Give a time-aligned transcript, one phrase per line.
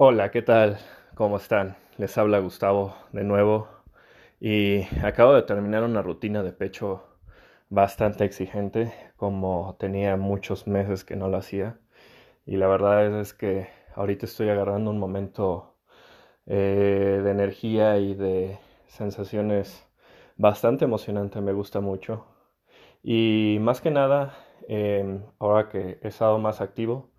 [0.00, 0.78] Hola, ¿qué tal?
[1.16, 1.76] ¿Cómo están?
[1.96, 3.66] Les habla Gustavo de nuevo
[4.40, 7.02] y acabo de terminar una rutina de pecho
[7.68, 11.80] bastante exigente, como tenía muchos meses que no lo hacía.
[12.46, 15.74] Y la verdad es, que ahorita estoy agarrando un momento
[16.46, 19.84] eh, de energía y de sensaciones
[20.36, 22.24] bastante emocionante, me gusta mucho.
[23.02, 24.34] Y más que nada,
[24.68, 27.10] em, ahora que he estado más activo,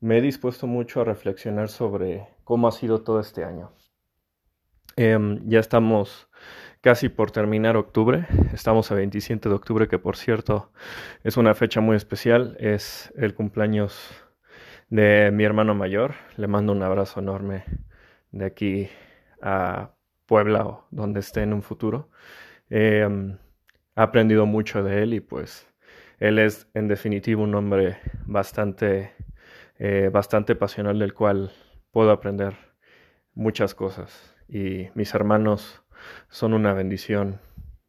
[0.00, 3.72] me he dispuesto mucho a reflexionar sobre cómo ha sido todo este año.
[4.96, 6.28] Em, ya estamos
[6.80, 10.72] casi por terminar octubre, estamos a 27 de octubre, que por cierto
[11.24, 14.24] es una fecha muy especial, es el cumpleaños
[14.88, 17.64] de mi hermano mayor, le mando un abrazo enorme
[18.30, 18.88] de aquí
[19.42, 19.90] a
[20.26, 22.08] Puebla o donde esté en un futuro.
[22.70, 23.38] Em,
[23.96, 25.68] he aprendido mucho de él y pues
[26.18, 29.12] él es en definitiva un hombre bastante,
[29.78, 31.52] eh, bastante pasional del cual
[31.90, 32.54] puedo aprender
[33.34, 35.82] muchas cosas y mis hermanos
[36.28, 37.40] son una bendición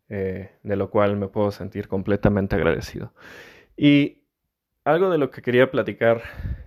[0.10, 3.14] eh, de lo cual me puedo sentir completamente agradecido.
[3.76, 4.24] Y
[4.86, 6.24] algo de lo que quería platicar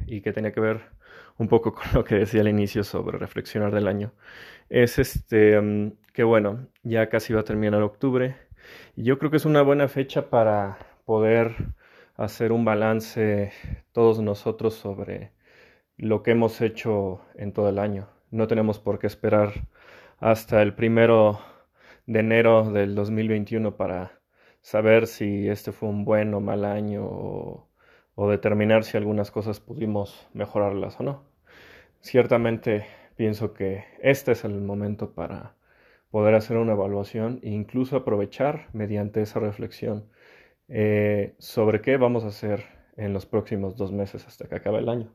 [0.07, 0.81] y que tenía que ver
[1.39, 4.13] un poco con lo que decía al inicio sobre reflexionar del año
[4.69, 8.37] es este mm, que bueno, ya casi va a terminar octubre
[8.97, 11.55] y yo creo que es una buena fecha para poder
[12.21, 13.51] hacer un balance
[13.93, 15.33] todos nosotros sobre
[15.97, 18.09] lo que hemos hecho en todo el año.
[18.31, 19.53] No tenemos por qué esperar
[20.19, 21.41] hasta el primero
[22.07, 24.21] de enero del 2021 para
[24.61, 27.67] saber si este fue un buen o mal año o,
[28.31, 31.25] determinar si algunas cosas pudimos mejorarlas o no.
[32.01, 32.85] Ciertamente
[33.17, 35.55] pienso que este es el momento para
[36.11, 40.05] poder hacer una evaluación e incluso aprovechar mediante esa reflexión
[40.71, 42.65] eh, sobre qué vamos a hacer
[42.97, 45.13] en los próximos dos meses hasta que acabe el año.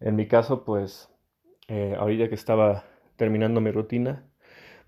[0.00, 1.10] En mi caso, pues,
[1.68, 2.84] eh, ahorita que estaba
[3.16, 4.26] terminando mi rutina,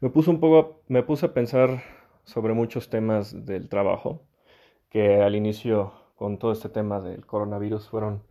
[0.01, 1.83] me puse un poco, me puse a pensar
[2.25, 4.23] sobre muchos temas del trabajo,
[4.89, 8.23] que al inicio con todo este tema del coronavirus fueron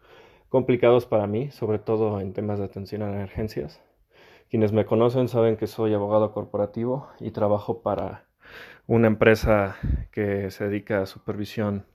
[0.50, 3.82] complicados para mí, sobre todo en temas de atención a emergencias.
[4.50, 8.29] Quienes me conocen saben que soy abogado corporativo y trabajo para
[8.90, 9.78] una empresa
[10.12, 11.86] que se dedica a supervisión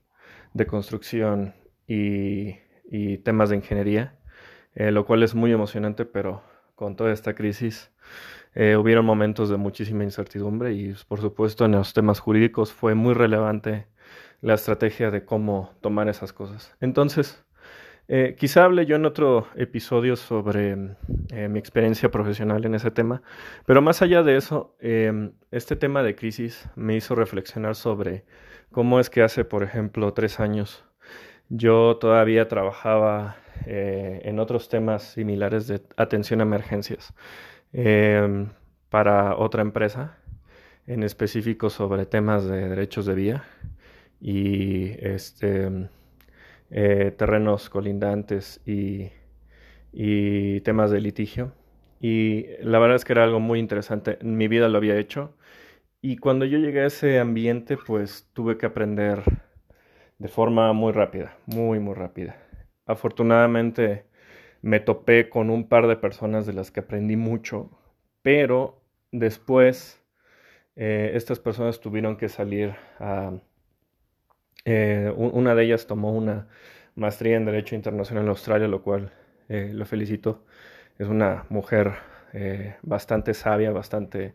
[0.53, 1.55] de construcción
[1.89, 2.55] y,
[3.25, 4.17] temas de ingeniería,
[4.77, 6.45] eh, lo cual es muy emocionante, pero
[6.77, 7.91] con toda esta crisis
[8.55, 13.13] eh, hubieron momentos de muchísima incertidumbre y por supuesto en los temas jurídicos fue muy
[13.13, 13.89] relevante
[14.41, 16.77] la estrategia de cómo tomar esas cosas.
[16.81, 17.45] Entonces,
[18.09, 20.97] eh, quizá hable yo en otro episodio sobre
[21.33, 23.23] eh, mi experiencia profesional en ese tema,
[23.67, 28.25] pero más allá de eso, em, este tema de crisis me hizo reflexionar sobre
[28.71, 30.85] cómo es que hace, por ejemplo, tres años
[31.49, 37.15] yo todavía trabajaba en otros temas similares de atención a emergencias.
[37.73, 38.51] Em,
[38.89, 40.17] para otra empresa,
[40.87, 43.45] en específico sobre temas de derechos de vía
[44.21, 45.89] y este,
[46.71, 49.11] eh, terrenos colindantes y,
[50.63, 51.53] temas de litigio.
[52.01, 54.19] Y la verdad es que era algo muy interesante.
[54.21, 55.37] En mi vida lo había hecho.
[56.01, 59.23] Y cuando yo llegué a ese ambiente, pues tuve que aprender
[60.19, 62.37] de forma muy rápida, muy, muy rápida.
[62.87, 64.07] Afortunadamente,
[64.63, 67.71] me topé con un par de personas de las que aprendí mucho,
[68.23, 68.83] pero
[69.13, 70.03] después
[70.77, 73.33] eh, estas personas tuvieron que salir a...
[74.65, 76.49] Eh, una de ellas tomó una
[76.95, 79.13] maestría en Derecho Internacional en Australia, lo cual
[79.49, 80.45] eh, lo felicito.
[80.99, 81.93] Es una mujer
[82.83, 84.35] bastante sabia, bastante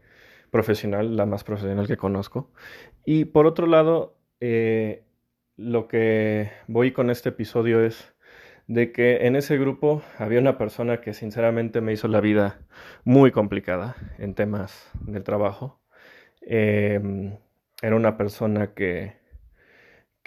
[0.51, 2.49] profesional, la más profesional que conozco.
[3.03, 4.15] Y por otro lado,
[5.57, 8.13] lo que voy con este episodio es
[8.69, 12.59] de que en ese grupo había una persona que sinceramente me hizo la vida
[13.03, 15.81] muy complicada en temas del trabajo.
[16.41, 17.35] Em,
[17.81, 19.13] era una persona que,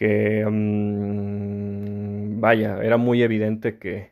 [0.02, 4.10] que mm, vaya, era muy evidente que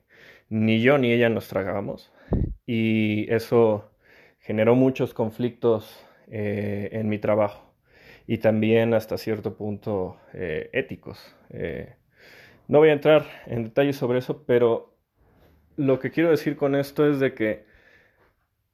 [0.48, 2.12] ni yo ni ella nos tragábamos
[2.64, 3.90] y eso
[4.38, 7.74] generó muchos conflictos eh, en mi trabajo
[8.28, 11.34] y también hasta cierto punto eh, éticos.
[11.50, 11.96] Eh,
[12.68, 14.96] no voy a entrar en detalles sobre eso, pero
[15.76, 17.64] lo que quiero decir con esto es de que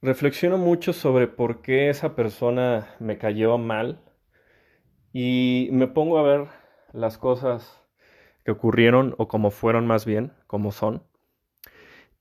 [0.02, 4.02] reflexiono mucho sobre por qué esa persona me cayó mal
[5.14, 7.82] y me pongo a ver las cosas
[8.44, 11.02] que ocurrieron o como fueron más bien, como son.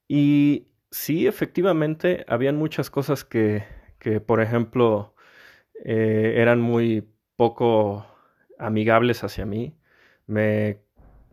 [0.08, 3.64] Y sí, efectivamente, habían muchas cosas que,
[4.00, 5.16] que por ejemplo,
[5.84, 8.06] eh, eran muy poco
[8.60, 9.78] amigables hacia mí.
[10.28, 10.86] Me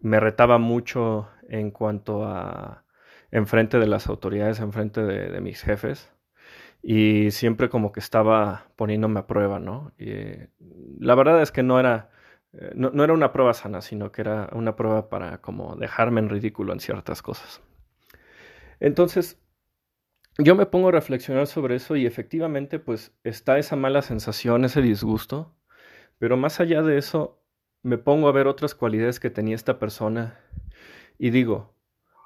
[0.03, 2.85] me retaba mucho en cuanto a
[3.31, 6.13] enfrente de las autoridades, enfrente de, mis jefes
[6.83, 9.93] y siempre como que estaba poniéndome a prueba, ¿no?
[9.99, 10.11] Y,
[10.99, 12.11] la verdad es que no era,
[12.75, 16.29] no, no, era una prueba sana, sino que era una prueba para como dejarme en
[16.29, 17.63] ridículo en ciertas cosas.
[18.81, 19.41] Entonces,
[20.39, 24.83] yo me pongo a reflexionar sobre eso y efectivamente pues está esa mala sensación, ese
[24.83, 25.55] disgusto,
[26.19, 27.43] pero más allá de eso,
[27.83, 30.39] me pongo a ver otras cualidades que tenía esta persona
[31.19, 31.75] y digo,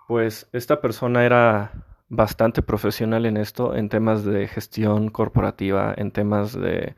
[0.09, 1.73] pues esta persona era
[2.09, 6.95] bastante profesional en esto, en temas de gestión corporativa, en temas de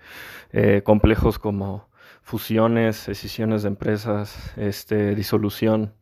[0.53, 1.88] eh, complejos como
[2.29, 5.95] fusiones, decisiones de empresas, este, disolución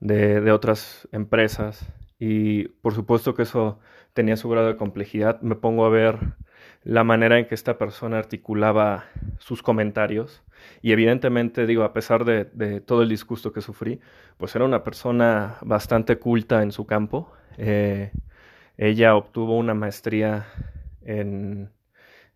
[0.00, 1.88] de, otras empresas.
[2.18, 3.78] Y por supuesto que eso
[4.12, 5.40] tenía su grado de complejidad.
[5.40, 6.18] Me pongo a ver
[6.84, 9.06] la manera en que esta persona articulaba
[9.38, 10.42] sus comentarios.
[10.82, 13.98] Y evidentemente, digo, a pesar de, de, todo el disgusto que sufrí,
[14.36, 17.32] pues era una persona bastante culta en su campo.
[17.56, 18.12] Eh,
[18.76, 20.48] ella obtuvo una maestría
[21.00, 21.70] en,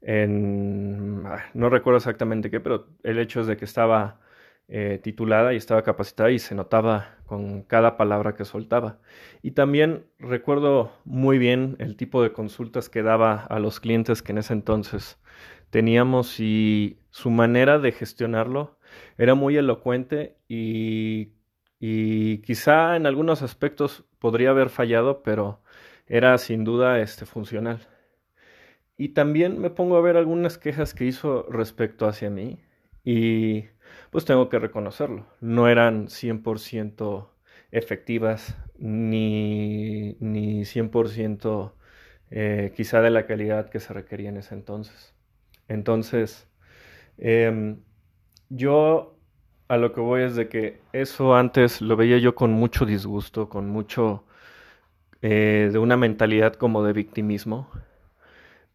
[0.02, 1.22] en,
[1.54, 4.20] no recuerdo exactamente qué, pero el hecho es de que estaba
[4.69, 8.98] eh, titulada y estaba capacitada y se notaba con cada palabra que soltaba.
[9.43, 14.32] Y también recuerdo muy bien el tipo de consultas que daba a los clientes que
[14.32, 15.19] en ese entonces
[15.70, 18.78] teníamos y su manera de gestionarlo
[19.19, 21.32] era muy elocuente y,
[21.81, 25.62] y quizá en algunos aspectos podría haber fallado, pero
[26.06, 27.81] era sin duda este, funcional.
[28.98, 32.58] Y también me pongo a ver algunas quejas que hizo respecto hacia mí
[33.04, 33.64] y
[34.10, 35.26] pues tengo que reconocerlo.
[35.40, 37.28] No eran 100%
[37.72, 41.75] efectivas ni, ni 100%
[42.31, 45.14] eh, quizá de la calidad que se requería en ese entonces.
[45.69, 46.48] Entonces,
[47.19, 47.76] eh,
[48.48, 49.19] yo
[49.69, 53.48] a lo que voy es de que eso antes lo veía yo con mucho disgusto,
[53.48, 54.25] con mucho
[55.22, 57.70] eh, de una mentalidad como de victimismo.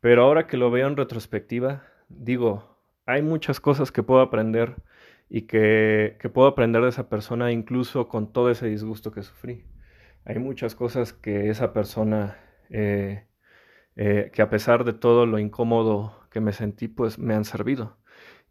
[0.01, 4.75] Pero ahora que lo veo en retrospectiva, digo, hay muchas cosas que puedo aprender
[5.30, 9.63] y que, que, puedo aprender de esa persona incluso con todo ese disgusto que sufrí.
[10.25, 12.38] Hay muchas cosas que esa persona,
[12.69, 13.25] eh,
[13.95, 17.97] eh, que a pesar de todo lo incómodo que me sentí, pues me han servido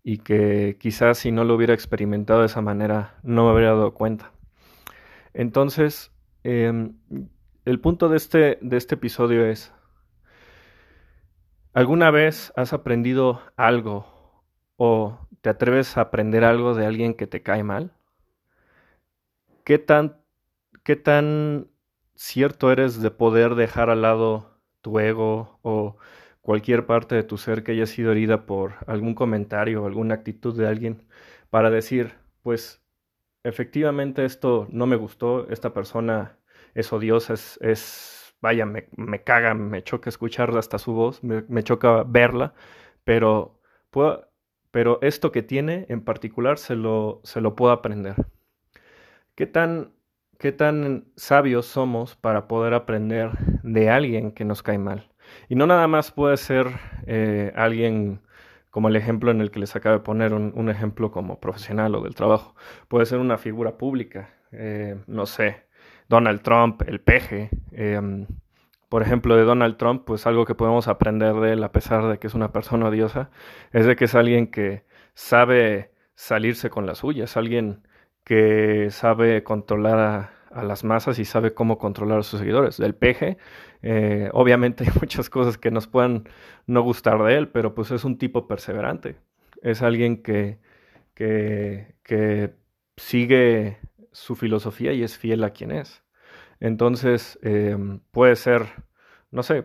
[0.03, 3.94] y que quizás si no lo hubiera experimentado de esa manera no me habría dado
[3.94, 4.32] cuenta.
[5.35, 6.12] Entonces,
[6.44, 6.91] eh,
[7.64, 9.73] el punto de este, de este episodio es,
[11.72, 14.06] ¿alguna vez has aprendido algo
[14.76, 17.93] o te atreves a aprender algo de alguien que te cae mal?
[19.64, 20.17] ¿Qué tan,
[20.84, 21.69] qué tan
[22.14, 25.96] cierto eres de poder dejar al lado tu ego o
[26.40, 30.56] cualquier parte de tu ser que haya sido herida por algún comentario o alguna actitud
[30.56, 31.06] de alguien
[31.50, 32.82] para decir, pues
[33.44, 36.38] efectivamente esto no me gustó, esta persona
[36.75, 38.89] es odiosa, es, es vaya, me,
[39.25, 42.55] caga, me choca escucharla hasta su voz, me, choca verla,
[43.05, 43.61] pero,
[43.91, 44.31] puedo,
[44.71, 48.17] pero esto que tiene en particular se lo, se lo puedo aprender.
[49.35, 49.93] ¿Qué tan,
[50.39, 53.33] ¿Qué tan sabios somos para poder aprender
[53.63, 55.11] de alguien que nos cae mal?
[55.49, 56.67] Y no nada más puede ser
[57.07, 58.21] eh, alguien
[58.71, 61.95] como el ejemplo en el que les acabo de poner, un, un, ejemplo como profesional
[61.95, 62.55] o del trabajo.
[62.89, 65.65] Puede ser una figura pública, eh, no sé,
[66.11, 67.51] Donald Trump, el peje.
[67.73, 68.27] Eh,
[68.89, 72.19] por ejemplo, de Donald Trump, pues algo que podemos aprender de él, a pesar de
[72.19, 73.31] que es una persona odiosa,
[73.73, 74.84] es de que es alguien que
[75.15, 77.87] sabe salirse con las suyas, alguien
[78.25, 82.77] que sabe controlar a, a las masas y sabe cómo controlar a sus seguidores.
[82.77, 83.39] Del peje,
[83.82, 86.29] eh, obviamente hay muchas cosas que nos puedan
[86.67, 89.17] no gustar de él, pero pues es un tipo perseverante.
[89.63, 90.58] Es alguien que,
[91.15, 92.55] que, que
[92.96, 93.79] sigue
[94.13, 96.03] su filosofía y es fiel a quien es.
[96.60, 97.76] Entonces, eh,
[98.10, 98.67] puede ser,
[99.31, 99.64] no sé,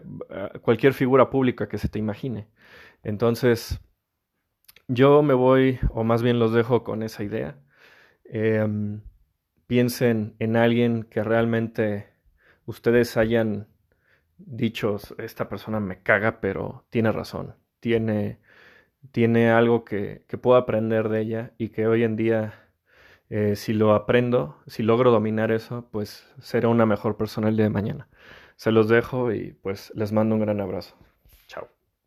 [0.61, 2.47] cualquier figura pública que se te imagine.
[3.03, 3.79] Entonces,
[4.87, 7.57] yo me voy, o más bien los dejo con esa idea.
[8.25, 8.67] Eh,
[9.67, 12.07] piensen en alguien que realmente
[12.65, 13.67] ustedes hayan
[14.37, 18.39] dicho, esta persona me caga, pero tiene razón, tiene,
[19.11, 22.64] tiene algo que, que puedo aprender de ella y que hoy en día
[23.29, 27.65] eh, si lo aprendo, si logro dominar eso, pues seré una mejor persona el día
[27.65, 28.07] de mañana.
[28.55, 30.95] Se los dejo y pues les mando un gran abrazo.